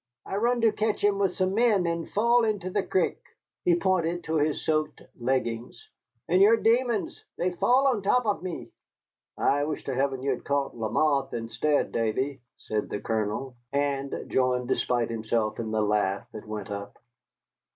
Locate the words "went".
16.47-16.71